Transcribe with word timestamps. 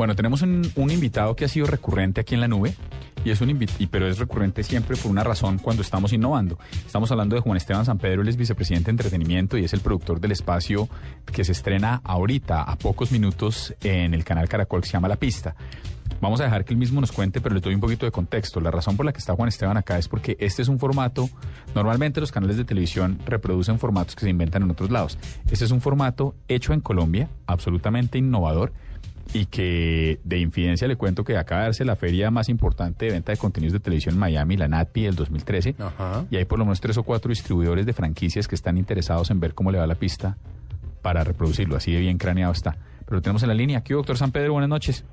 Bueno, 0.00 0.16
tenemos 0.16 0.40
un, 0.40 0.64
invitado 0.90 1.36
que 1.36 1.44
ha 1.44 1.48
sido 1.48 1.66
recurrente 1.66 2.22
aquí 2.22 2.34
en 2.34 2.40
la 2.40 2.48
nube. 2.48 2.72
Y 3.22 3.28
es 3.28 3.42
un 3.42 3.50
y- 3.50 3.86
pero 3.86 4.08
es 4.08 4.18
recurrente 4.18 4.62
siempre 4.62 4.96
por 4.96 5.10
una 5.10 5.22
razón 5.22 5.58
cuando 5.58 5.82
estamos 5.82 6.14
innovando. 6.14 6.58
Estamos 6.86 7.10
hablando 7.10 7.36
de 7.36 7.42
Juan 7.42 7.58
Esteban 7.58 7.84
San 7.84 7.98
Pedro, 7.98 8.22
él 8.22 8.28
es 8.28 8.38
vicepresidente 8.38 8.86
de 8.86 8.92
entretenimiento 8.92 9.58
y 9.58 9.64
es 9.66 9.74
el 9.74 9.80
productor 9.80 10.18
del 10.18 10.32
espacio 10.32 10.88
que 11.30 11.44
se 11.44 11.52
estrena 11.52 12.00
ahorita, 12.02 12.62
a 12.62 12.76
pocos 12.76 13.12
minutos, 13.12 13.74
en 13.82 14.14
el 14.14 14.24
canal 14.24 14.48
Caracol 14.48 14.80
que 14.80 14.86
se 14.86 14.94
llama 14.94 15.06
La 15.06 15.16
Pista. 15.16 15.54
Vamos 16.22 16.40
a 16.40 16.44
dejar 16.44 16.64
que 16.64 16.72
él 16.72 16.78
mismo 16.78 17.02
nos 17.02 17.12
cuente, 17.12 17.42
pero 17.42 17.54
le 17.54 17.60
doy 17.60 17.74
un 17.74 17.80
poquito 17.80 18.06
de 18.06 18.10
contexto. 18.10 18.58
La 18.58 18.70
razón 18.70 18.96
por 18.96 19.04
la 19.04 19.12
que 19.12 19.18
está 19.18 19.34
Juan 19.34 19.50
Esteban 19.50 19.76
acá 19.76 19.98
es 19.98 20.08
porque 20.08 20.34
este 20.40 20.62
es 20.62 20.68
un 20.68 20.78
formato, 20.78 21.28
normalmente 21.74 22.20
los 22.20 22.32
canales 22.32 22.56
de 22.56 22.64
televisión 22.64 23.18
reproducen 23.26 23.78
formatos 23.78 24.16
que 24.16 24.22
se 24.22 24.30
inventan 24.30 24.62
en 24.62 24.70
otros 24.70 24.90
lados. 24.90 25.18
Este 25.50 25.66
es 25.66 25.70
un 25.70 25.82
formato 25.82 26.36
hecho 26.48 26.72
en 26.72 26.80
Colombia, 26.80 27.28
absolutamente 27.46 28.16
innovador, 28.16 28.72
y 29.32 29.46
que 29.46 30.18
de 30.24 30.38
infidencia 30.38 30.88
le 30.88 30.96
cuento 30.96 31.24
que 31.24 31.36
acaba 31.36 31.62
de 31.62 31.66
darse 31.68 31.84
la 31.84 31.96
feria 31.96 32.30
más 32.30 32.48
importante 32.48 33.06
de 33.06 33.12
venta 33.12 33.32
de 33.32 33.38
contenidos 33.38 33.72
de 33.72 33.80
televisión 33.80 34.14
en 34.14 34.20
Miami, 34.20 34.56
la 34.56 34.68
NATPI 34.68 35.02
del 35.02 35.14
2013, 35.14 35.76
Ajá. 35.78 36.24
y 36.30 36.36
hay 36.36 36.44
por 36.44 36.58
lo 36.58 36.64
menos 36.64 36.80
tres 36.80 36.96
o 36.98 37.02
cuatro 37.02 37.28
distribuidores 37.28 37.86
de 37.86 37.92
franquicias 37.92 38.48
que 38.48 38.54
están 38.54 38.76
interesados 38.76 39.30
en 39.30 39.40
ver 39.40 39.54
cómo 39.54 39.70
le 39.70 39.78
va 39.78 39.86
la 39.86 39.94
pista 39.94 40.36
para 41.02 41.24
reproducirlo, 41.24 41.76
así 41.76 41.92
de 41.92 42.00
bien 42.00 42.18
craneado 42.18 42.52
está. 42.52 42.76
Pero 43.04 43.16
lo 43.16 43.22
tenemos 43.22 43.42
en 43.42 43.48
la 43.48 43.54
línea. 43.54 43.78
Aquí, 43.78 43.92
doctor 43.92 44.16
San 44.16 44.32
Pedro, 44.32 44.52
buenas 44.52 44.68
noches. 44.68 45.04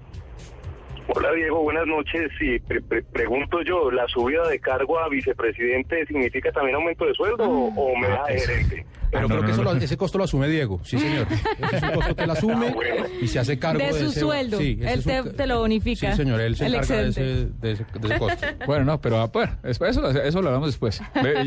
Hola 1.09 1.31
Diego, 1.33 1.61
buenas 1.63 1.88
noches. 1.88 2.30
Y 2.41 2.59
pre- 2.59 2.81
pre- 2.81 3.03
pregunto 3.03 3.61
yo, 3.63 3.89
¿la 3.91 4.08
subida 4.08 4.45
de 4.47 4.59
cargo 4.59 5.00
a 5.00 5.08
vicepresidente 5.08 6.05
significa 6.05 6.52
también 6.52 6.75
aumento 6.75 7.05
de 7.05 7.13
sueldo 7.13 7.44
o, 7.50 7.67
o 7.69 7.97
me 7.97 8.08
da 8.09 8.25
de 8.27 8.39
gerente? 8.39 8.86
Pero 9.09 9.19
Ah, 9.19 9.22
no, 9.22 9.28
creo 9.30 9.39
no, 9.39 9.45
que 9.45 9.52
eso 9.53 9.63
no. 9.63 9.73
lo- 9.73 9.80
ese 9.80 9.95
costo 9.95 10.17
lo 10.17 10.25
asume 10.25 10.50
Diego, 10.50 10.81
sí 10.83 11.00
señor. 11.00 11.28
Ese 11.31 11.78
es 11.78 11.83
un 11.83 11.91
costo 11.91 12.13
que 12.16 12.23
él 12.25 12.30
asume 12.30 12.67
Ah, 12.67 12.73
bueno. 12.73 13.05
y 13.22 13.28
se 13.30 13.39
hace 13.39 13.58
cargo 13.58 13.80
De 13.80 13.85
de, 13.85 13.94
su 13.94 14.05
ese- 14.08 14.19
sueldo. 14.19 14.58
Sí, 14.58 14.78
Él 14.81 15.03
te- 15.05 15.22
un- 15.22 15.33
te 15.35 15.47
lo 15.47 15.59
bonifica. 15.59 16.11
Sí 16.11 16.17
señor, 16.17 16.41
él 16.41 16.58
se 16.58 16.66
El 16.66 16.73
encarga 16.75 17.03
de 17.03 17.09
ese, 17.09 17.23
de, 17.23 17.72
ese, 17.72 17.85
de 18.00 18.11
ese 18.11 18.19
costo. 18.19 18.45
Bueno, 18.67 18.83
no, 18.83 19.00
pero 19.00 19.22
ah, 19.22 19.28
bueno, 19.28 19.53
eso, 19.63 19.85
eso, 19.85 20.09
eso 20.09 20.41
lo 20.41 20.50
hablamos 20.50 20.67
después. 20.67 21.02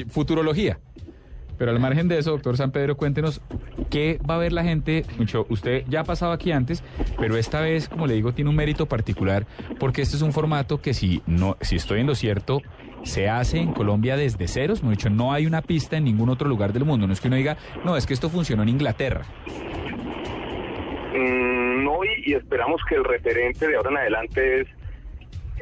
Futurología. 0.08 0.78
Pero 1.60 1.72
al 1.72 1.78
margen 1.78 2.08
de 2.08 2.18
eso, 2.18 2.30
doctor 2.30 2.56
San 2.56 2.70
Pedro, 2.70 2.96
cuéntenos 2.96 3.42
qué 3.90 4.18
va 4.28 4.36
a 4.36 4.38
ver 4.38 4.50
la 4.50 4.64
gente. 4.64 5.04
Mucho, 5.18 5.44
usted 5.50 5.84
ya 5.88 6.00
ha 6.00 6.04
pasado 6.04 6.32
aquí 6.32 6.52
antes, 6.52 6.82
pero 7.18 7.36
esta 7.36 7.60
vez, 7.60 7.86
como 7.86 8.06
le 8.06 8.14
digo, 8.14 8.32
tiene 8.32 8.48
un 8.48 8.56
mérito 8.56 8.86
particular 8.86 9.44
porque 9.78 10.00
este 10.00 10.16
es 10.16 10.22
un 10.22 10.32
formato 10.32 10.80
que 10.80 10.94
si 10.94 11.20
no, 11.26 11.58
si 11.60 11.76
estoy 11.76 12.00
en 12.00 12.06
lo 12.06 12.14
cierto, 12.14 12.62
se 13.02 13.28
hace 13.28 13.58
en 13.58 13.74
Colombia 13.74 14.16
desde 14.16 14.48
ceros. 14.48 14.80
Hemos 14.80 14.92
dicho, 14.92 15.10
no 15.10 15.34
hay 15.34 15.44
una 15.44 15.60
pista 15.60 15.98
en 15.98 16.04
ningún 16.04 16.30
otro 16.30 16.48
lugar 16.48 16.72
del 16.72 16.86
mundo. 16.86 17.06
No 17.06 17.12
es 17.12 17.20
que 17.20 17.28
uno 17.28 17.36
diga, 17.36 17.58
no, 17.84 17.94
es 17.94 18.06
que 18.06 18.14
esto 18.14 18.30
funcionó 18.30 18.62
en 18.62 18.70
Inglaterra. 18.70 19.26
Mm, 21.14 21.84
no, 21.84 22.02
y, 22.04 22.30
y 22.30 22.34
esperamos 22.36 22.80
que 22.88 22.94
el 22.94 23.04
referente 23.04 23.68
de 23.68 23.76
ahora 23.76 23.90
en 23.90 23.96
adelante 23.98 24.62
es, 24.62 24.68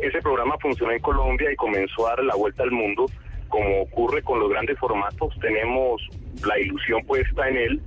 ese 0.00 0.22
programa 0.22 0.54
funcionó 0.60 0.92
en 0.92 1.00
Colombia 1.00 1.50
y 1.50 1.56
comenzó 1.56 2.06
a 2.06 2.10
dar 2.10 2.24
la 2.24 2.36
vuelta 2.36 2.62
al 2.62 2.70
mundo, 2.70 3.06
como 3.48 3.82
ocurre 3.82 4.22
con 4.22 4.40
los 4.40 4.50
grandes 4.50 4.78
formatos, 4.78 5.34
tenemos 5.40 6.02
la 6.46 6.58
ilusión 6.58 7.04
puesta 7.04 7.48
en 7.48 7.56
él 7.56 7.82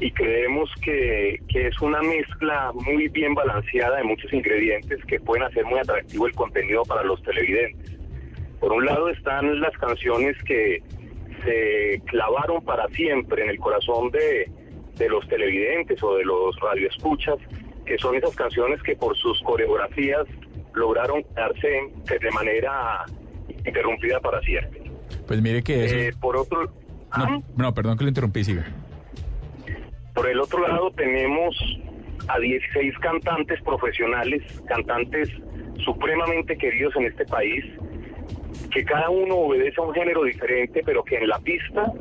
y 0.00 0.10
creemos 0.12 0.70
que, 0.82 1.40
que 1.48 1.66
es 1.66 1.80
una 1.80 2.00
mezcla 2.02 2.70
muy 2.72 3.08
bien 3.08 3.34
balanceada 3.34 3.96
de 3.96 4.04
muchos 4.04 4.32
ingredientes 4.32 5.04
que 5.06 5.18
pueden 5.18 5.44
hacer 5.44 5.64
muy 5.64 5.78
atractivo 5.80 6.26
el 6.26 6.34
contenido 6.34 6.84
para 6.84 7.02
los 7.02 7.22
televidentes. 7.22 7.98
Por 8.60 8.72
un 8.72 8.84
lado 8.84 9.08
están 9.08 9.60
las 9.60 9.76
canciones 9.78 10.36
que 10.44 10.82
se 11.44 12.00
clavaron 12.06 12.64
para 12.64 12.88
siempre 12.88 13.42
en 13.42 13.50
el 13.50 13.58
corazón 13.58 14.10
de, 14.10 14.50
de 14.96 15.08
los 15.08 15.26
televidentes 15.28 16.02
o 16.02 16.16
de 16.16 16.24
los 16.24 16.58
radioescuchas, 16.60 17.38
que 17.84 17.98
son 17.98 18.16
esas 18.16 18.34
canciones 18.36 18.82
que 18.82 18.96
por 18.96 19.16
sus 19.16 19.40
coreografías 19.42 20.26
lograron 20.74 21.22
quedarse 21.24 21.80
de 22.20 22.30
manera 22.32 23.04
interrumpida 23.64 24.20
para 24.20 24.40
siempre. 24.42 24.77
Pues 25.26 25.40
mire 25.42 25.62
que 25.62 25.84
eso... 25.84 25.96
Eh, 25.96 26.12
por 26.20 26.36
otro, 26.36 26.70
¿Ah? 27.10 27.26
no, 27.28 27.42
no, 27.56 27.74
perdón 27.74 27.98
que 27.98 28.04
lo 28.04 28.08
interrumpí, 28.08 28.44
siga. 28.44 28.66
Por 30.14 30.28
el 30.28 30.40
otro 30.40 30.66
lado 30.66 30.90
tenemos 30.92 31.56
a 32.28 32.38
16 32.38 32.98
cantantes 32.98 33.60
profesionales, 33.62 34.42
cantantes 34.66 35.28
supremamente 35.84 36.56
queridos 36.56 36.94
en 36.96 37.06
este 37.06 37.24
país, 37.24 37.64
que 38.70 38.84
cada 38.84 39.08
uno 39.10 39.36
obedece 39.36 39.80
a 39.80 39.84
un 39.84 39.94
género 39.94 40.24
diferente, 40.24 40.82
pero 40.84 41.04
que 41.04 41.16
en 41.16 41.28
la 41.28 41.38
pista 41.38 41.92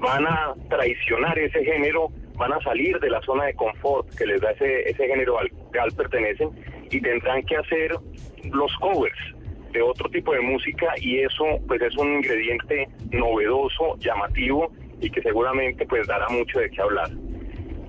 van 0.00 0.26
a 0.26 0.54
traicionar 0.68 1.38
ese 1.38 1.64
género, 1.64 2.08
van 2.36 2.52
a 2.52 2.60
salir 2.60 2.98
de 3.00 3.10
la 3.10 3.20
zona 3.22 3.44
de 3.44 3.54
confort 3.54 4.08
que 4.14 4.26
les 4.26 4.40
da 4.40 4.50
ese, 4.50 4.88
ese 4.88 5.06
género 5.06 5.38
al 5.38 5.50
cual 5.50 5.90
pertenecen 5.96 6.50
y 6.90 7.00
tendrán 7.00 7.42
que 7.44 7.56
hacer 7.56 7.96
los 8.52 8.76
covers 8.76 9.33
de 9.74 9.82
otro 9.82 10.08
tipo 10.08 10.32
de 10.32 10.40
música 10.40 10.94
y 11.00 11.18
eso 11.18 11.44
pues 11.66 11.82
es 11.82 11.94
un 11.96 12.14
ingrediente 12.14 12.88
novedoso, 13.10 13.98
llamativo 13.98 14.72
y 15.00 15.10
que 15.10 15.20
seguramente 15.20 15.84
pues 15.84 16.06
dará 16.06 16.28
mucho 16.28 16.60
de 16.60 16.70
qué 16.70 16.80
hablar. 16.80 17.10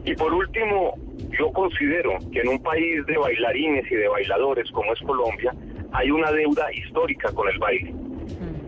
Y 0.03 0.13
por 0.15 0.33
último, 0.33 0.95
yo 1.37 1.51
considero 1.53 2.17
que 2.31 2.41
en 2.41 2.49
un 2.49 2.61
país 2.61 3.05
de 3.05 3.17
bailarines 3.17 3.89
y 3.89 3.95
de 3.95 4.07
bailadores 4.07 4.69
como 4.71 4.91
es 4.93 4.99
Colombia, 5.01 5.53
hay 5.93 6.11
una 6.11 6.31
deuda 6.31 6.71
histórica 6.73 7.31
con 7.31 7.47
el 7.49 7.57
baile. 7.59 7.93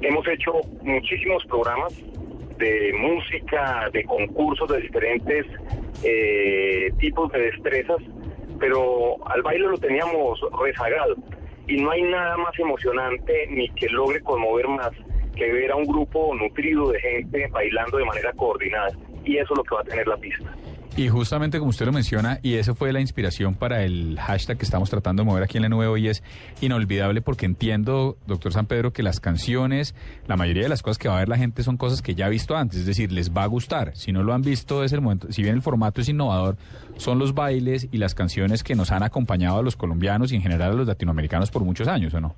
Hemos 0.02 0.28
hecho 0.28 0.54
muchísimos 0.84 1.44
programas 1.46 1.94
de 2.60 2.94
música, 2.98 3.90
de 3.92 4.04
concursos 4.04 4.70
de 4.70 4.82
diferentes 4.82 5.46
eh, 6.04 6.92
tipos 7.00 7.32
de 7.32 7.40
destrezas, 7.40 7.98
pero 8.60 9.18
al 9.28 9.42
baile 9.42 9.68
lo 9.68 9.78
teníamos 9.78 10.40
rezagado. 10.62 11.16
Y 11.68 11.78
no 11.82 11.92
hay 11.92 12.02
nada 12.04 12.38
más 12.38 12.58
emocionante 12.58 13.48
ni 13.50 13.70
que 13.70 13.88
logre 13.90 14.22
conmover 14.22 14.68
más 14.68 14.92
que 15.36 15.52
ver 15.52 15.72
a 15.72 15.76
un 15.76 15.86
grupo 15.86 16.34
nutrido 16.34 16.92
de 16.92 17.00
gente 17.00 17.48
bailando 17.52 17.98
de 17.98 18.06
manera 18.06 18.34
coordinada. 18.34 18.92
Y 19.28 19.38
eso 19.38 19.54
es 19.54 19.58
lo 19.58 19.64
que 19.64 19.76
va 19.76 19.82
a 19.82 19.84
tener 19.84 20.08
la 20.08 20.18
pista. 20.18 20.50
Y 20.98 21.10
justamente 21.10 21.60
como 21.60 21.70
usted 21.70 21.86
lo 21.86 21.92
menciona, 21.92 22.40
y 22.42 22.56
esa 22.56 22.74
fue 22.74 22.92
la 22.92 23.00
inspiración 23.00 23.54
para 23.54 23.84
el 23.84 24.18
hashtag 24.20 24.58
que 24.58 24.66
estamos 24.66 24.90
tratando 24.90 25.22
de 25.22 25.28
mover 25.28 25.44
aquí 25.44 25.58
en 25.58 25.62
la 25.62 25.70
nube 25.70 25.86
hoy, 25.86 26.08
es 26.08 26.24
inolvidable 26.60 27.22
porque 27.22 27.46
entiendo, 27.46 28.18
doctor 28.26 28.52
San 28.52 28.66
Pedro, 28.66 28.94
que 28.94 29.04
las 29.04 29.20
canciones, 29.20 29.94
la 30.26 30.38
mayoría 30.38 30.64
de 30.64 30.70
las 30.70 30.82
cosas 30.82 30.98
que 30.98 31.08
va 31.08 31.18
a 31.18 31.20
ver 31.20 31.30
la 31.30 31.38
gente 31.38 31.62
son 31.62 31.78
cosas 31.78 32.02
que 32.02 32.16
ya 32.16 32.26
ha 32.26 32.30
visto 32.30 32.58
antes, 32.58 32.80
es 32.80 32.88
decir, 32.88 33.12
les 33.12 33.32
va 33.32 33.44
a 33.44 33.46
gustar. 33.46 33.96
Si 33.96 34.12
no 34.12 34.24
lo 34.24 34.34
han 34.34 34.42
visto, 34.42 34.84
es 34.84 34.92
el 34.92 35.02
momento, 35.02 35.32
si 35.32 35.44
bien 35.44 35.54
el 35.54 35.62
formato 35.62 36.02
es 36.02 36.10
innovador, 36.10 36.58
son 36.96 37.20
los 37.20 37.36
bailes 37.36 37.88
y 37.92 38.00
las 38.00 38.16
canciones 38.16 38.64
que 38.64 38.74
nos 38.74 38.92
han 38.92 39.04
acompañado 39.04 39.60
a 39.60 39.62
los 39.62 39.76
colombianos 39.76 40.32
y 40.32 40.36
en 40.36 40.42
general 40.42 40.72
a 40.72 40.76
los 40.76 40.88
latinoamericanos 40.88 41.52
por 41.52 41.64
muchos 41.64 41.88
años, 41.88 42.12
¿o 42.16 42.22
no? 42.22 42.36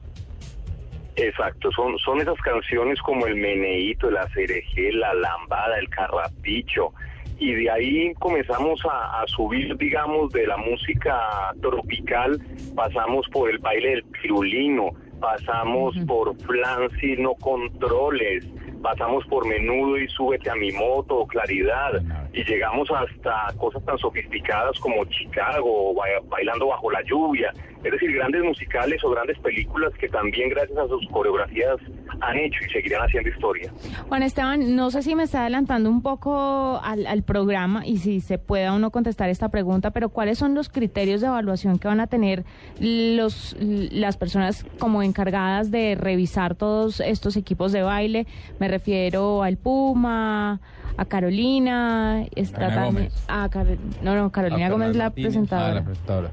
Exacto, 1.21 1.69
son, 1.71 1.97
son 1.99 2.21
esas 2.21 2.39
canciones 2.39 2.99
como 3.01 3.27
el 3.27 3.35
meneíto, 3.35 4.09
la 4.09 4.27
cereje, 4.29 4.93
la 4.93 5.13
lambada, 5.13 5.77
el 5.77 5.89
carrapicho, 5.89 6.93
y 7.37 7.53
de 7.53 7.69
ahí 7.69 8.13
comenzamos 8.15 8.79
a, 8.85 9.21
a, 9.21 9.27
subir, 9.27 9.75
digamos, 9.77 10.31
de 10.31 10.47
la 10.47 10.57
música 10.57 11.17
tropical, 11.61 12.39
pasamos 12.75 13.27
por 13.29 13.49
el 13.49 13.57
baile 13.59 13.89
del 13.89 14.03
pirulino, 14.03 14.91
pasamos 15.19 15.95
uh 15.95 15.99
-huh. 15.99 16.07
por 16.07 16.35
Flancy 16.41 17.17
No 17.17 17.35
Controles, 17.35 18.45
pasamos 18.81 19.25
por 19.27 19.45
Menudo 19.45 19.97
y 19.97 20.07
Súbete 20.09 20.49
a 20.49 20.55
mi 20.55 20.71
moto, 20.71 21.25
Claridad, 21.27 22.01
y 22.33 22.43
llegamos 22.43 22.87
hasta 22.91 23.53
cosas 23.57 23.83
tan 23.85 23.97
sofisticadas 23.97 24.79
como 24.79 25.03
Chicago, 25.05 25.95
Bailando 26.29 26.67
bajo 26.67 26.91
la 26.91 27.01
lluvia, 27.03 27.51
es 27.83 27.91
decir, 27.91 28.13
grandes 28.13 28.43
musicales 28.43 29.03
o 29.03 29.09
grandes 29.09 29.39
películas 29.39 29.93
que 29.99 30.09
también 30.09 30.49
gracias 30.49 30.77
a 30.77 30.87
sus 30.87 31.07
coreografías 31.09 31.77
han 32.21 32.37
hecho 32.37 32.59
y 32.67 32.71
seguirán 32.71 33.01
haciendo 33.03 33.29
historia. 33.29 33.71
Juan 34.07 34.23
Esteban, 34.23 34.75
no 34.75 34.91
sé 34.91 35.01
si 35.01 35.15
me 35.15 35.23
está 35.23 35.41
adelantando 35.41 35.89
un 35.89 36.01
poco 36.01 36.79
al, 36.83 37.07
al 37.07 37.23
programa 37.23 37.85
y 37.85 37.97
si 37.97 38.19
se 38.19 38.37
pueda 38.37 38.73
uno 38.73 38.91
contestar 38.91 39.29
esta 39.29 39.49
pregunta, 39.49 39.91
pero 39.91 40.09
¿cuáles 40.09 40.37
son 40.37 40.53
los 40.55 40.69
criterios 40.69 41.21
de 41.21 41.27
evaluación 41.27 41.79
que 41.79 41.87
van 41.87 41.99
a 41.99 42.07
tener 42.07 42.43
los, 42.79 43.55
las 43.59 44.17
personas 44.17 44.65
como 44.77 45.01
encargadas 45.01 45.71
de 45.71 45.95
revisar 45.95 46.55
todos 46.55 46.99
estos 46.99 47.37
equipos 47.37 47.71
de 47.71 47.81
baile? 47.81 48.27
Me 48.59 48.67
refiero 48.67 49.41
al 49.43 49.57
Puma, 49.57 50.59
a 50.97 51.05
Carolina, 51.05 52.25
está 52.35 52.57
Carolina 52.59 52.83
también 52.85 53.07
Gómez. 53.09 53.25
a 53.27 53.49
Car- 53.49 53.77
no, 54.01 54.15
no, 54.15 54.31
Carolina 54.31 54.67
A 54.67 54.69
Gómez 54.69 54.95
la 54.95 55.03
Martínez. 55.05 55.27
presentadora. 55.33 55.69
Ah, 55.69 55.73
la 55.75 55.83
presentadora. 55.83 56.31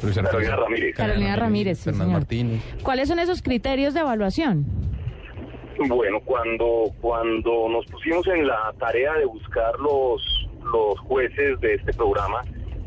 Carolina 0.00 0.30
refiere- 0.30 0.56
Ramírez. 0.56 0.96
Carolina 0.96 1.36
Ramírez, 1.36 1.78
sí, 1.78 1.90
señor. 1.92 2.08
Martínez. 2.08 2.62
¿Cuáles 2.82 3.08
son 3.08 3.18
esos 3.18 3.42
criterios 3.42 3.94
de 3.94 4.00
evaluación? 4.00 4.64
Bueno, 5.88 6.18
cuando, 6.24 6.90
cuando 7.00 7.68
nos 7.68 7.86
pusimos 7.86 8.26
en 8.28 8.46
la 8.46 8.72
tarea 8.80 9.14
de 9.14 9.24
buscar 9.26 9.78
los, 9.78 10.48
los 10.72 10.98
jueces 11.00 11.60
de 11.60 11.74
este 11.74 11.92
programa, 11.92 12.42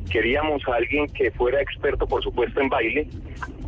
queríamos 0.10 0.62
a 0.68 0.76
alguien 0.76 1.08
que 1.08 1.32
fuera 1.32 1.62
experto, 1.62 2.06
por 2.06 2.22
supuesto, 2.22 2.60
en 2.60 2.68
baile 2.68 3.08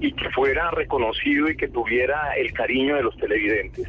y 0.02 0.12
que 0.12 0.30
fuera 0.32 0.72
reconocido 0.72 1.50
y 1.50 1.56
que 1.56 1.70
tuviera 1.70 2.34
el 2.36 2.52
cariño 2.52 2.96
de 2.96 3.04
los 3.04 3.16
televidentes. 3.16 3.88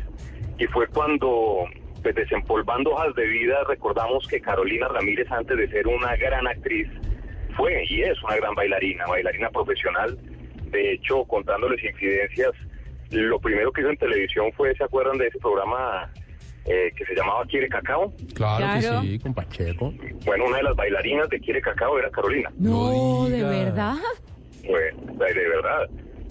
Y 0.57 0.67
fue 0.67 0.87
cuando, 0.87 1.65
pues, 2.05 2.15
desempolvando 2.17 2.91
hojas 2.91 3.15
de 3.15 3.27
vida, 3.27 3.57
recordamos 3.67 4.29
que 4.29 4.39
Carolina 4.39 4.87
Ramírez, 4.89 5.27
antes 5.33 5.57
de 5.57 5.67
ser 5.69 5.87
una 5.89 6.15
gran 6.17 6.47
actriz, 6.47 6.87
fue 7.57 7.83
y 7.89 8.03
es 8.03 8.23
una 8.23 8.37
gran 8.37 8.55
bailarina, 8.55 9.07
bailarina 9.07 9.49
profesional. 9.49 10.19
De 10.71 10.93
hecho, 10.93 11.25
contándoles 11.25 11.83
infidencias, 11.83 12.53
lo 13.11 13.39
primero 13.41 13.73
que 13.73 13.81
hizo 13.81 13.91
en 13.91 13.97
televisión 13.97 14.53
fue, 14.55 14.75
¿se 14.77 14.85
acuerdan 14.85 15.17
de 15.17 15.29
ese 15.29 15.39
programa 15.39 16.11
eh, 16.67 16.93
que 16.95 17.07
se 17.07 17.15
llamaba 17.15 17.43
Quiere 17.47 17.69
Cacao? 17.69 18.13
Claro, 18.35 18.59
Claro. 18.81 19.01
que 19.01 19.07
sí, 19.09 19.19
con 19.21 19.33
Pacheco. 19.33 19.95
Bueno, 20.27 20.45
una 20.45 20.59
de 20.59 20.63
las 20.65 20.77
bailarinas 20.77 21.29
de 21.31 21.41
Quiere 21.41 21.63
Cacao 21.63 21.99
era 21.99 22.11
Carolina. 22.11 22.51
No, 22.59 23.27
de 23.31 23.43
verdad. 23.43 23.97
Bueno, 24.69 25.15
de 25.25 25.33
de 25.33 25.49
verdad. 25.49 25.89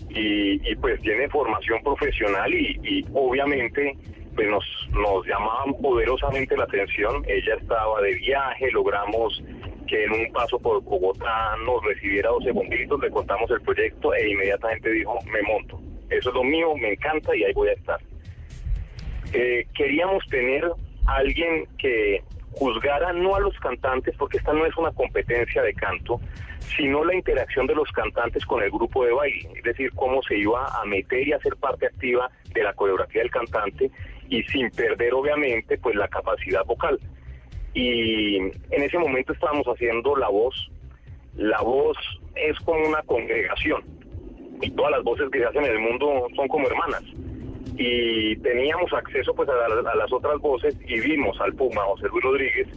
Y, 0.09 0.71
y, 0.71 0.75
pues 0.75 1.01
tiene 1.01 1.27
formación 1.29 1.81
profesional 1.81 2.53
y, 2.53 2.79
y 2.83 3.05
obviamente 3.15 3.97
pues 4.35 4.47
nos, 4.47 4.65
nos 4.91 5.25
llamaban 5.25 5.73
poderosamente 5.81 6.57
la 6.57 6.63
atención. 6.63 7.23
Ella 7.27 7.55
estaba 7.55 8.01
de 8.01 8.13
viaje, 8.15 8.71
logramos 8.71 9.43
que 9.87 10.05
en 10.05 10.11
un 10.11 10.31
paso 10.31 10.59
por 10.59 10.81
Bogotá 10.81 11.55
nos 11.65 11.83
recibiera 11.83 12.29
12 12.29 12.51
bombitos, 12.51 12.99
le 13.01 13.09
contamos 13.09 13.49
el 13.51 13.61
proyecto 13.61 14.13
e 14.13 14.29
inmediatamente 14.29 14.89
dijo, 14.91 15.19
me 15.31 15.41
monto. 15.41 15.79
Eso 16.09 16.29
es 16.29 16.35
lo 16.35 16.43
mío, 16.43 16.75
me 16.75 16.93
encanta 16.93 17.35
y 17.35 17.43
ahí 17.43 17.53
voy 17.53 17.69
a 17.69 17.73
estar. 17.73 17.99
Eh, 19.33 19.65
queríamos 19.73 20.25
tener 20.27 20.71
alguien 21.05 21.67
que 21.77 22.23
juzgara 22.51 23.13
no 23.13 23.35
a 23.35 23.39
los 23.39 23.57
cantantes, 23.59 24.15
porque 24.17 24.37
esta 24.37 24.53
no 24.53 24.65
es 24.65 24.75
una 24.77 24.91
competencia 24.91 25.61
de 25.63 25.73
canto, 25.73 26.19
sino 26.77 27.03
la 27.03 27.15
interacción 27.15 27.67
de 27.67 27.75
los 27.75 27.91
cantantes 27.91 28.45
con 28.45 28.63
el 28.63 28.71
grupo 28.71 29.05
de 29.05 29.11
baile, 29.11 29.49
es 29.55 29.63
decir, 29.63 29.91
cómo 29.95 30.21
se 30.23 30.37
iba 30.37 30.65
a 30.65 30.85
meter 30.85 31.27
y 31.27 31.33
a 31.33 31.39
ser 31.39 31.55
parte 31.57 31.87
activa 31.87 32.29
de 32.53 32.63
la 32.63 32.73
coreografía 32.73 33.21
del 33.21 33.31
cantante 33.31 33.91
y 34.29 34.43
sin 34.43 34.69
perder 34.71 35.13
obviamente 35.13 35.77
pues 35.77 35.95
la 35.95 36.07
capacidad 36.07 36.63
vocal. 36.65 36.99
Y 37.73 38.37
en 38.37 38.51
ese 38.83 38.97
momento 38.99 39.33
estábamos 39.33 39.65
haciendo 39.67 40.15
la 40.15 40.29
voz. 40.29 40.55
La 41.35 41.61
voz 41.61 41.97
es 42.35 42.57
como 42.59 42.87
una 42.87 43.01
congregación 43.03 43.83
y 44.61 44.69
todas 44.71 44.91
las 44.91 45.03
voces 45.03 45.29
que 45.31 45.39
se 45.39 45.45
hacen 45.45 45.63
en 45.65 45.71
el 45.71 45.79
mundo 45.79 46.27
son 46.35 46.47
como 46.47 46.67
hermanas 46.67 47.03
y 47.75 48.35
teníamos 48.37 48.93
acceso 48.93 49.33
pues 49.33 49.49
a, 49.49 49.53
la- 49.67 49.91
a 49.91 49.95
las 49.95 50.13
otras 50.13 50.39
voces 50.39 50.77
y 50.87 50.99
vimos 50.99 51.39
al 51.41 51.53
Puma 51.55 51.81
José 51.85 52.07
Luis 52.09 52.23
Rodríguez 52.23 52.67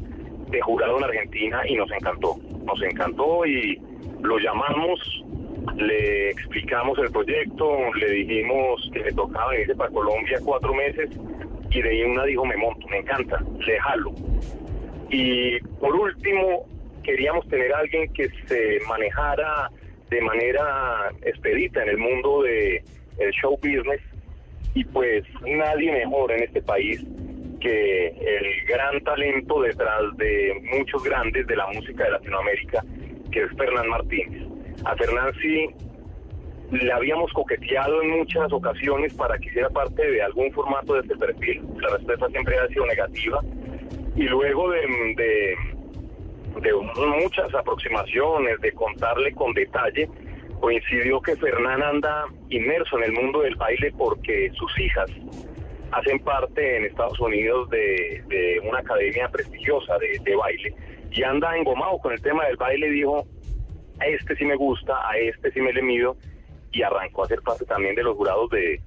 de 0.51 0.61
jurado 0.63 0.97
en 0.99 1.05
Argentina 1.05 1.61
y 1.69 1.75
nos 1.75 1.91
encantó, 1.93 2.37
nos 2.65 2.83
encantó 2.83 3.45
y 3.45 3.79
lo 4.23 4.39
llamamos, 4.39 4.99
le 5.77 6.31
explicamos 6.31 6.99
el 6.99 7.11
proyecto, 7.11 7.93
le 7.95 8.11
dijimos 8.11 8.91
que 8.93 9.01
le 9.01 9.13
tocaba 9.13 9.51
venirse 9.51 9.75
para 9.75 9.91
Colombia 9.91 10.39
cuatro 10.45 10.73
meses 10.75 11.11
y 11.77 11.83
de 11.83 11.91
ahí 11.91 12.03
una 12.05 12.25
dijo 12.25 12.47
me 12.47 12.57
monto, 12.57 12.89
me 12.89 12.99
encanta, 12.99 13.39
le 13.67 13.79
jalo. 13.81 14.15
Y 15.11 15.61
por 15.79 15.95
último, 15.95 16.67
queríamos 17.03 17.47
tener 17.49 17.71
a 17.75 17.81
alguien 17.81 18.11
que 18.15 18.31
se 18.47 18.81
manejara 18.89 19.71
de 20.09 20.21
manera 20.23 21.11
expedita 21.21 21.83
en 21.83 21.91
el 21.91 21.99
mundo 21.99 22.43
de 22.43 22.83
el 23.19 23.31
show 23.33 23.59
business 23.59 24.01
y 24.75 24.85
pues 24.85 25.25
nadie 25.45 25.93
mejor 25.93 26.33
en 26.33 26.45
este 26.45 26.63
país 26.63 27.05
que 27.61 28.07
el 28.09 28.67
gran 28.67 28.99
talento 29.05 29.61
detrás 29.61 30.17
de 30.17 30.55
muchos 30.73 31.05
grandes 31.05 31.47
de 31.47 31.57
la 31.57 31.67
música 31.67 32.05
de 32.05 32.11
Latinoamérica, 32.11 32.85
que 33.31 33.43
es 33.43 33.51
Fernán 33.59 33.89
Martínez. 33.89 34.47
A 34.85 34.97
Fernán 34.97 35.33
sí 35.43 35.69
le 36.71 36.93
habíamos 36.93 37.33
coqueteado 37.33 38.03
en 38.03 38.19
muchas 38.19 38.53
ocasiones 38.53 39.15
para 39.15 39.39
que 39.39 39.49
hiciera 39.49 39.71
parte 39.71 40.11
de 40.11 40.23
algún 40.23 40.51
formato 40.53 40.95
de 40.95 41.01
este 41.01 41.17
perfil. 41.17 41.63
La 41.81 41.91
respuesta 41.91 42.29
siempre 42.29 42.59
ha 42.59 42.67
sido 42.69 42.87
negativa. 42.87 43.41
Y 44.17 44.23
luego 44.23 44.71
de, 44.71 44.81
de, 45.17 45.57
de 46.61 46.75
muchas 47.23 47.55
aproximaciones, 47.55 48.61
de 48.61 48.73
contarle 48.73 49.33
con 49.33 49.53
detalle, 49.53 50.09
coincidió 50.61 51.21
que 51.21 51.37
Fernán 51.37 51.83
anda 51.83 52.25
inmerso 52.49 52.99
en 52.99 53.05
el 53.05 53.13
mundo 53.13 53.43
del 53.43 53.57
baile 53.57 53.93
porque 53.97 54.51
sus 54.55 54.81
hijas 54.81 55.11
hacen 55.93 56.19
parte 56.21 56.79
en 56.79 56.85
Estados 56.85 57.21
Unidos 57.21 57.69
de, 57.71 58.23
de 58.27 58.61
una 58.67 58.79
academia 58.79 59.29
prestigiosa 59.29 59.99
de, 59.99 60.19
de 60.25 60.35
baile 60.35 60.75
y 61.13 61.23
anda 61.23 61.57
engomado 61.57 61.99
con 61.99 62.13
el 62.13 62.21
tema 62.21 62.45
del 62.47 62.57
baile 62.57 62.91
dijo, 62.91 63.25
a 64.01 64.07
este 64.07 64.35
sí 64.37 64.45
me 64.45 64.57
gusta, 64.57 65.09
a 65.09 65.17
este 65.19 65.53
sí 65.53 65.61
me 65.61 65.73
le 65.73 65.83
mido 65.83 66.17
y 66.77 66.83
arrancó 66.83 67.25
a 67.25 67.29
ser 67.29 67.41
parte 67.41 67.65
también 67.65 67.95
de 67.95 68.03
los 68.03 68.17
jurados 68.17 68.51
de, 68.51 68.81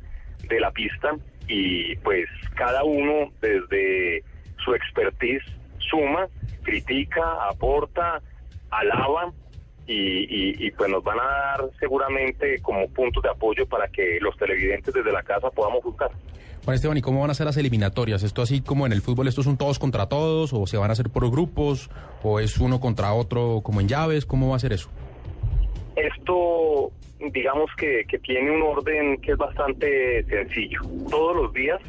de 0.48 0.60
la 0.60 0.72
pista 0.72 1.16
y 1.48 1.96
pues 1.98 2.28
cada 2.56 2.84
uno 2.84 3.32
desde 3.42 4.24
su 4.64 4.76
expertise 4.76 5.44
suma, 5.90 6.28
critica, 6.62 7.50
aporta, 7.50 8.22
alaba 8.70 9.34
y, 9.88 9.94
y, 9.94 10.68
y, 10.68 10.72
pues 10.72 10.92
nos 10.92 11.04
van 11.04 11.20
a 11.20 11.24
dar 11.24 11.70
seguramente 11.80 12.62
como 12.62 12.88
puntos 12.90 13.24
de 13.24 13.30
apoyo 13.30 13.66
para 13.66 13.88
que 13.88 14.20
los 14.22 14.38
televidentes 14.38 14.94
desde 14.94 15.12
la 15.12 15.24
casa 15.24 15.50
podamos 15.50 15.84
buscar. 15.84 16.12
Juan 16.64 16.76
Esteban, 16.76 16.98
¿y 16.98 17.02
cómo 17.02 17.22
van 17.22 17.32
a 17.32 17.34
ser 17.34 17.48
las 17.48 17.58
eliminatorias? 17.58 18.22
¿Esto 18.22 18.44
así 18.44 18.62
como 18.62 18.86
en 18.86 18.92
el 18.92 19.02
fútbol, 19.02 19.28
estos 19.28 19.46
son 19.46 19.58
todos 19.58 19.80
contra 19.80 20.08
todos 20.08 20.54
o 20.54 20.68
se 20.68 20.78
van 20.78 20.92
a 20.92 20.94
hacer 20.94 21.10
por 21.10 21.28
grupos 21.32 21.90
o 22.22 22.40
es 22.40 22.60
uno 22.60 22.80
contra 22.80 23.14
otro 23.14 23.62
como 23.64 23.82
en 23.82 23.88
llaves? 23.88 24.28
¿Cómo 24.28 24.50
va 24.50 24.58
a 24.58 24.60
ser 24.60 24.74
eso? 24.74 24.92
Esto, 25.96 26.92
digamos 27.20 27.70
que, 27.78 28.06
que 28.06 28.20
tiene 28.20 28.52
un 28.52 28.62
orden 28.62 29.20
que 29.22 29.32
es 29.32 29.38
bastante 29.38 30.24
sencillo. 30.26 30.82
Todos 31.10 31.36
los 31.36 31.54
días, 31.54 31.80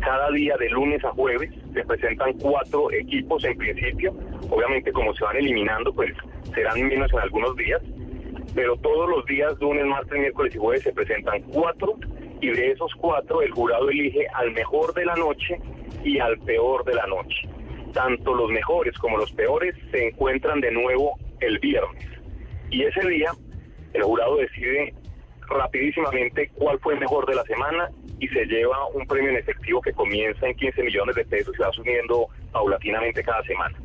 cada 0.00 0.30
día 0.30 0.56
de 0.56 0.68
lunes 0.70 1.04
a 1.04 1.10
jueves, 1.10 1.50
se 1.72 1.84
presentan 1.84 2.34
cuatro 2.34 2.90
equipos 2.92 3.44
en 3.44 3.56
principio. 3.58 4.14
Obviamente 4.48 4.92
como 4.92 5.14
se 5.14 5.24
van 5.24 5.36
eliminando, 5.36 5.92
pues 5.92 6.12
serán 6.54 6.88
menos 6.88 7.12
en 7.12 7.18
algunos 7.18 7.56
días. 7.56 7.82
Pero 8.54 8.76
todos 8.76 9.08
los 9.08 9.24
días, 9.26 9.58
lunes, 9.60 9.86
martes, 9.86 10.18
miércoles 10.18 10.54
y 10.54 10.58
jueves, 10.58 10.82
se 10.82 10.92
presentan 10.92 11.42
cuatro 11.42 11.94
y 12.40 12.50
de 12.50 12.70
esos 12.72 12.92
cuatro 12.94 13.42
el 13.42 13.50
jurado 13.50 13.90
elige 13.90 14.26
al 14.34 14.50
mejor 14.52 14.94
de 14.94 15.04
la 15.04 15.14
noche 15.14 15.58
y 16.04 16.18
al 16.18 16.38
peor 16.38 16.84
de 16.84 16.94
la 16.94 17.06
noche. 17.06 17.48
Tanto 17.92 18.34
los 18.34 18.50
mejores 18.50 18.96
como 18.98 19.18
los 19.18 19.30
peores 19.32 19.74
se 19.90 20.08
encuentran 20.08 20.60
de 20.60 20.70
nuevo 20.70 21.18
el 21.40 21.58
viernes. 21.58 22.06
Y 22.70 22.84
ese 22.84 23.06
día 23.08 23.32
el 23.92 24.02
jurado 24.02 24.36
decide 24.36 24.94
rapidísimamente 25.48 26.50
cuál 26.54 26.78
fue 26.80 26.94
el 26.94 27.00
mejor 27.00 27.26
de 27.26 27.34
la 27.34 27.42
semana 27.44 27.90
y 28.20 28.28
se 28.28 28.44
lleva 28.46 28.86
un 28.88 29.06
premio 29.06 29.30
en 29.30 29.36
efectivo 29.36 29.80
que 29.80 29.92
comienza 29.92 30.46
en 30.46 30.54
15 30.54 30.82
millones 30.82 31.16
de 31.16 31.24
pesos 31.24 31.54
y 31.54 31.56
se 31.56 31.64
va 31.64 31.72
subiendo 31.72 32.28
paulatinamente 32.52 33.22
cada 33.22 33.42
semana. 33.42 33.76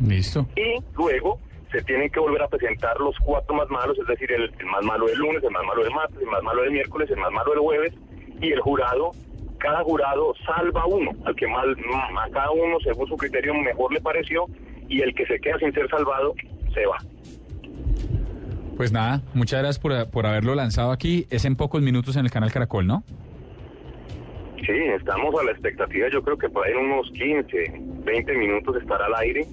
Listo. 0.00 0.46
Y 0.56 0.82
luego 0.96 1.38
se 1.72 1.82
tienen 1.82 2.10
que 2.10 2.20
volver 2.20 2.42
a 2.42 2.48
presentar 2.48 2.98
los 3.00 3.16
cuatro 3.18 3.54
más 3.54 3.68
malos, 3.70 3.98
es 3.98 4.06
decir, 4.06 4.30
el, 4.32 4.52
el, 4.58 4.66
más 4.66 4.82
malo 4.84 5.06
del 5.06 5.18
lunes, 5.18 5.42
el 5.42 5.50
más 5.50 5.64
malo 5.64 5.82
del 5.82 5.92
martes, 5.92 6.18
el 6.20 6.26
más 6.26 6.42
malo 6.42 6.62
del 6.62 6.72
miércoles, 6.72 7.10
el 7.10 7.16
más 7.18 7.30
malo 7.32 7.50
del 7.50 7.60
jueves, 7.60 7.94
y 8.40 8.52
el 8.52 8.60
jurado, 8.60 9.10
cada 9.58 9.82
jurado 9.82 10.34
salva 10.46 10.86
uno, 10.86 11.12
al 11.24 11.34
que 11.34 11.46
más, 11.46 11.66
a 11.66 12.30
cada 12.30 12.50
uno 12.50 12.78
según 12.80 13.06
su 13.08 13.16
criterio 13.16 13.54
mejor 13.54 13.92
le 13.92 14.00
pareció, 14.00 14.46
y 14.88 15.02
el 15.02 15.14
que 15.14 15.26
se 15.26 15.38
queda 15.40 15.58
sin 15.58 15.72
ser 15.72 15.88
salvado, 15.90 16.34
se 16.72 16.86
va. 16.86 16.98
Pues 18.78 18.92
nada, 18.92 19.22
muchas 19.34 19.58
gracias 19.58 19.80
por, 19.80 20.08
por 20.08 20.24
haberlo 20.24 20.54
lanzado 20.54 20.92
aquí. 20.92 21.26
Es 21.30 21.44
en 21.44 21.56
pocos 21.56 21.82
minutos 21.82 22.14
en 22.14 22.24
el 22.24 22.30
canal 22.30 22.52
Caracol, 22.52 22.86
¿no? 22.86 23.02
Sí, 24.64 24.72
estamos 24.72 25.34
a 25.40 25.42
la 25.42 25.50
expectativa, 25.50 26.06
yo 26.12 26.22
creo 26.22 26.38
que 26.38 26.48
por 26.48 26.64
ahí 26.64 26.72
en 26.72 26.92
unos 26.92 27.10
15, 27.10 27.72
20 28.04 28.32
minutos 28.34 28.76
estará 28.80 29.06
al 29.06 29.16
aire. 29.16 29.46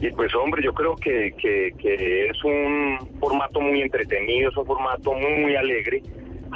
Y 0.00 0.10
pues 0.10 0.34
hombre, 0.34 0.62
yo 0.64 0.72
creo 0.72 0.96
que, 0.96 1.34
que, 1.36 2.30
es 2.30 2.44
un 2.44 2.96
formato 3.20 3.60
muy 3.60 3.82
entretenido, 3.82 4.48
es 4.48 4.56
un 4.56 4.64
formato 4.64 5.12
muy, 5.12 5.34
muy 5.34 5.54
alegre, 5.54 6.02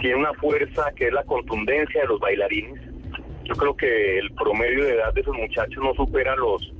tiene 0.01 0.17
una 0.17 0.33
fuerza 0.33 0.91
que 0.97 1.09
es 1.09 1.13
la 1.13 1.25
contundencia 1.25 2.01
de 2.01 2.07
los 2.07 2.19
bailarines. 2.19 2.81
Yo 3.45 3.55
creo 3.57 3.77
que 3.77 4.19
el 4.21 4.31
promedio 4.33 4.85
de 4.85 4.95
edad 4.95 5.13
de 5.13 5.21
esos 5.21 5.37
muchachos 5.37 5.85
no 5.85 5.93
supera 5.93 6.35
los, 6.37 6.73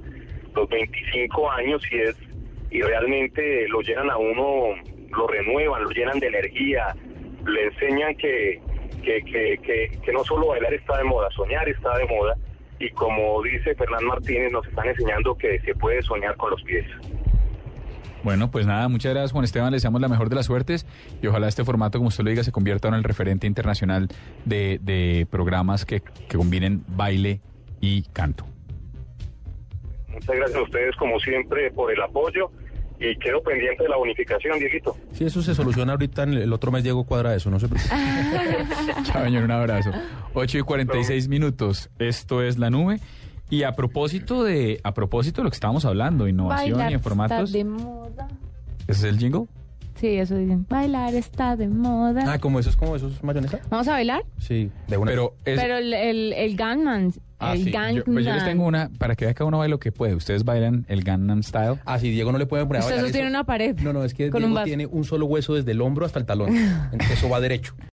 los 0.55 0.67
25 0.71 1.51
años 1.51 1.83
y 1.93 1.97
es 1.99 2.17
y 2.71 2.81
realmente 2.83 3.69
lo 3.69 3.81
llenan 3.81 4.11
a 4.11 4.17
uno, 4.17 4.77
lo 5.11 5.27
renuevan, 5.27 5.85
lo 5.85 5.91
llenan 5.91 6.19
de 6.19 6.29
energía, 6.29 6.95
le 7.47 7.65
enseñan 7.67 8.17
que, 8.17 8.61
que, 9.03 9.23
que, 9.23 9.59
que, 9.63 9.99
que 10.03 10.13
no 10.13 10.25
solo 10.25 10.49
bailar 10.49 10.75
está 10.75 10.99
de 10.99 11.05
moda, 11.05 11.29
soñar 11.31 11.69
está 11.69 11.97
de 11.99 12.07
moda 12.07 12.37
y 12.79 12.89
como 12.91 13.43
dice 13.43 13.75
Fernán 13.75 14.05
Martínez, 14.07 14.51
nos 14.51 14.67
están 14.67 14.89
enseñando 14.89 15.35
que 15.37 15.61
se 15.61 15.75
puede 15.75 16.03
soñar 16.03 16.35
con 16.37 16.51
los 16.51 16.63
pies. 16.63 16.87
Bueno, 18.23 18.51
pues 18.51 18.67
nada, 18.67 18.89
muchas 18.89 19.13
gracias 19.13 19.33
Juan 19.33 19.45
Esteban, 19.45 19.71
le 19.71 19.77
deseamos 19.77 20.01
la 20.01 20.09
mejor 20.09 20.29
de 20.29 20.37
las 20.37 20.47
suertes 20.47 20.87
y 21.23 21.27
ojalá 21.27 21.49
este 21.49 21.65
formato, 21.65 21.99
como 21.99 22.09
usted 22.09 22.25
lo 22.25 22.31
diga, 22.31 22.43
se 22.43 22.53
convierta 22.53 22.89
en 22.89 22.95
el 22.95 23.05
referente 23.05 23.47
internacional 23.47 24.09
de, 24.45 24.79
de 24.83 25.27
programas 25.31 25.85
que, 25.85 26.01
que 26.01 26.37
combinen 26.37 26.85
baile 26.89 27.41
y 27.81 28.03
canto. 28.13 28.47
Muchas 30.09 30.37
gracias 30.37 30.59
a 30.59 30.63
ustedes, 30.63 30.97
como 30.97 31.19
siempre, 31.21 31.71
por 31.71 31.91
el 31.93 32.03
apoyo 32.03 32.51
y 33.01 33.17
quedo 33.17 33.43
pendiente 33.43 33.83
de 33.83 33.89
la 33.89 33.97
bonificación, 33.97 34.59
Dieguito. 34.59 34.95
Si 35.13 35.25
eso 35.25 35.41
se 35.43 35.55
soluciona 35.55 35.93
ahorita, 35.93 36.25
en 36.25 36.35
el 36.35 36.53
otro 36.53 36.71
mes 36.71 36.83
Diego 36.83 37.05
cuadra 37.05 37.35
eso, 37.35 37.51
no 37.51 37.59
se 37.59 37.67
preocupe. 37.67 37.95
Chao, 39.05 39.25
señor, 39.25 39.45
un 39.45 39.51
abrazo. 39.51 39.91
8 40.35 40.59
y 40.59 40.63
46 40.63 41.29
minutos, 41.29 41.91
esto 41.99 42.43
es 42.43 42.59
La 42.59 42.69
Nube. 42.69 43.01
Y 43.49 43.65
a 43.65 43.73
propósito 43.73 44.45
de 44.45 44.81
a 44.85 44.95
propósito 44.95 45.41
de 45.41 45.45
lo 45.45 45.51
que 45.51 45.55
estábamos 45.55 45.85
hablando, 45.85 46.29
innovación 46.29 46.73
Bailar 46.73 46.93
y 46.93 46.95
en 46.95 47.01
formatos... 47.01 47.49
está 47.49 47.59
de 47.59 47.65
moda. 47.65 48.29
¿Ese 48.87 49.09
es 49.09 49.15
el 49.15 49.19
jingle? 49.19 49.47
Sí, 50.01 50.09
eso 50.17 50.35
dicen. 50.37 50.67
Bailar 50.69 51.15
está 51.15 51.57
de 51.57 51.69
moda. 51.69 52.23
Ah, 52.27 52.39
como 52.39 52.59
eso 52.59 52.71
es 52.71 52.77
como 52.77 52.97
eso 52.97 53.09
es 53.09 53.23
mayonesa. 53.23 53.61
¿Vamos 53.69 53.87
a 53.89 53.93
bailar? 53.93 54.23
Sí, 54.39 54.71
de 54.89 54.97
una. 54.97 55.11
Pero 55.11 55.35
es... 55.45 55.61
Pero 55.61 55.77
el, 55.77 55.93
el, 55.93 56.33
el 56.33 56.57
Gunman, 56.57 57.13
Ah, 57.43 57.55
el 57.55 57.65
sí. 57.65 57.71
Gangnam. 57.71 57.97
Yo, 57.97 58.05
pues 58.05 58.25
yo 58.27 58.35
les 58.35 58.45
tengo 58.45 58.67
una, 58.67 58.91
para 58.99 59.17
que 59.17 59.25
vea 59.25 59.33
cada 59.33 59.49
uno 59.49 59.57
baile 59.59 59.71
lo 59.71 59.81
que 59.81 59.93
puede. 59.93 60.15
Ustedes 60.15 60.45
bailan 60.45 60.85
el 60.89 61.03
Gangnam 61.03 61.43
Style. 61.43 61.77
Ah, 61.87 61.99
sí, 61.99 62.11
Diego 62.11 62.33
no 62.33 62.39
le 62.39 62.45
puede 62.45 62.67
poner 62.67 62.83
a 62.83 62.85
Usted 62.85 62.97
bailar 62.97 63.07
sostiene 63.07 63.29
eso. 63.29 63.35
una 63.37 63.45
pared 63.45 63.79
No, 63.81 63.95
no, 63.95 64.05
es 64.05 64.13
que 64.13 64.27
un 64.29 64.33
Diego 64.39 64.63
tiene 64.65 64.85
un 64.87 65.05
solo 65.05 65.25
hueso 65.25 65.55
desde 65.55 65.73
el 65.73 65.81
hombro 65.81 66.05
hasta 66.05 66.19
el 66.19 66.27
talón. 66.27 66.55
Eso 67.13 67.31
va 67.31 67.41
derecho. 67.41 67.75